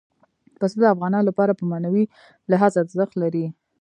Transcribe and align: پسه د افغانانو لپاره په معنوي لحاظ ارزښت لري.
پسه 0.59 0.75
د 0.81 0.83
افغانانو 0.93 1.27
لپاره 1.29 1.51
په 1.59 1.63
معنوي 1.71 2.05
لحاظ 2.51 2.73
ارزښت 2.81 3.13
لري. 3.23 3.45